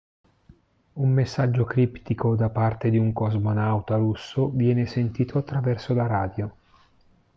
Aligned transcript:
Un 0.93 1.09
messaggio 1.11 1.63
criptico 1.63 2.35
da 2.35 2.49
parte 2.49 2.89
di 2.89 2.97
un 2.97 3.13
cosmonauta 3.13 3.97
russo 3.97 4.49
viene 4.49 4.87
sentito 4.87 5.37
attraverso 5.37 5.93
la 5.93 6.07
radio. 6.07 6.55